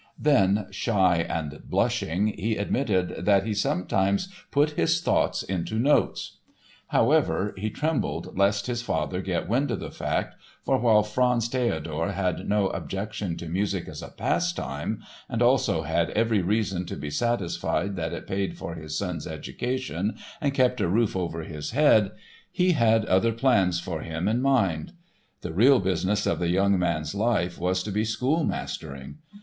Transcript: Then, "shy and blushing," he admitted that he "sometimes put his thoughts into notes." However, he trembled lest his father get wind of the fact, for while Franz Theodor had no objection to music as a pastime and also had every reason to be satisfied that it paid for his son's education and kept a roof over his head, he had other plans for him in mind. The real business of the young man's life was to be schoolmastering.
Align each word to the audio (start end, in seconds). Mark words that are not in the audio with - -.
Then, 0.17 0.65
"shy 0.71 1.17
and 1.29 1.61
blushing," 1.69 2.25
he 2.29 2.55
admitted 2.57 3.23
that 3.27 3.43
he 3.45 3.53
"sometimes 3.53 4.29
put 4.49 4.71
his 4.71 4.99
thoughts 4.99 5.43
into 5.43 5.77
notes." 5.77 6.39
However, 6.87 7.53
he 7.55 7.69
trembled 7.69 8.35
lest 8.35 8.65
his 8.65 8.81
father 8.81 9.21
get 9.21 9.47
wind 9.47 9.69
of 9.69 9.79
the 9.79 9.91
fact, 9.91 10.35
for 10.63 10.79
while 10.79 11.03
Franz 11.03 11.47
Theodor 11.47 12.13
had 12.13 12.49
no 12.49 12.69
objection 12.69 13.37
to 13.37 13.45
music 13.47 13.87
as 13.87 14.01
a 14.01 14.07
pastime 14.07 15.03
and 15.29 15.39
also 15.39 15.83
had 15.83 16.09
every 16.09 16.41
reason 16.41 16.87
to 16.87 16.95
be 16.95 17.11
satisfied 17.11 17.95
that 17.95 18.11
it 18.11 18.25
paid 18.25 18.57
for 18.57 18.73
his 18.73 18.97
son's 18.97 19.27
education 19.27 20.15
and 20.41 20.51
kept 20.55 20.81
a 20.81 20.87
roof 20.87 21.15
over 21.15 21.43
his 21.43 21.69
head, 21.77 22.09
he 22.51 22.71
had 22.71 23.05
other 23.05 23.31
plans 23.33 23.79
for 23.79 24.01
him 24.01 24.27
in 24.27 24.41
mind. 24.41 24.93
The 25.41 25.53
real 25.53 25.79
business 25.79 26.25
of 26.25 26.39
the 26.39 26.49
young 26.49 26.79
man's 26.79 27.13
life 27.13 27.59
was 27.59 27.83
to 27.83 27.91
be 27.91 28.03
schoolmastering. 28.03 29.17